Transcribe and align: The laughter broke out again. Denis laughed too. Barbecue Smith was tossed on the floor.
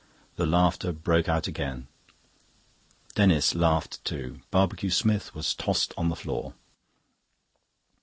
The 0.35 0.47
laughter 0.47 0.91
broke 0.93 1.29
out 1.29 1.45
again. 1.45 1.87
Denis 3.13 3.53
laughed 3.53 4.03
too. 4.03 4.39
Barbecue 4.49 4.89
Smith 4.89 5.35
was 5.35 5.53
tossed 5.53 5.93
on 5.95 6.09
the 6.09 6.15
floor. 6.15 6.55